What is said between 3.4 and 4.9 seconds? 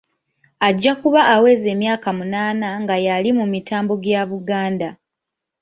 mitambo gya Buganda.